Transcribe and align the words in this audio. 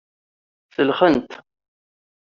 Selxen-t. 0.75 1.29